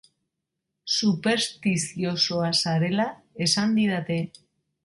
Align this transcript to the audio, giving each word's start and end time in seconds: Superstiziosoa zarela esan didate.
Superstiziosoa 0.99 2.51
zarela 2.63 3.09
esan 3.49 3.81
didate. 3.81 4.21